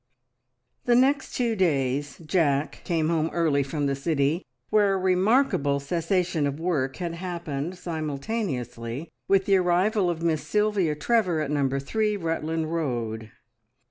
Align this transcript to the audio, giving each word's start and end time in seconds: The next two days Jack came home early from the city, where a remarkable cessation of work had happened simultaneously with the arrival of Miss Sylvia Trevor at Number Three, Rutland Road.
The 0.85 0.95
next 0.95 1.35
two 1.35 1.55
days 1.55 2.17
Jack 2.25 2.81
came 2.83 3.09
home 3.09 3.29
early 3.31 3.61
from 3.61 3.85
the 3.85 3.93
city, 3.93 4.43
where 4.71 4.95
a 4.95 4.97
remarkable 4.97 5.79
cessation 5.79 6.47
of 6.47 6.59
work 6.59 6.95
had 6.95 7.13
happened 7.13 7.77
simultaneously 7.77 9.11
with 9.27 9.45
the 9.45 9.57
arrival 9.57 10.09
of 10.09 10.23
Miss 10.23 10.41
Sylvia 10.41 10.95
Trevor 10.95 11.39
at 11.39 11.51
Number 11.51 11.79
Three, 11.79 12.17
Rutland 12.17 12.73
Road. 12.73 13.29